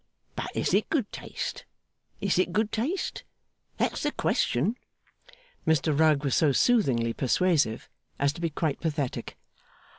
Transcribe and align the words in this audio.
But 0.35 0.49
is 0.55 0.73
it 0.73 0.89
good 0.89 1.11
taste, 1.11 1.63
is 2.21 2.39
it 2.39 2.51
good 2.51 2.71
taste? 2.71 3.23
That's 3.77 4.01
the 4.01 4.09
Question.' 4.11 4.75
Mr 5.67 5.95
Rugg 5.95 6.23
was 6.23 6.33
so 6.33 6.51
soothingly 6.51 7.13
persuasive 7.13 7.87
as 8.17 8.33
to 8.33 8.41
be 8.41 8.49
quite 8.49 8.79
pathetic. 8.81 9.37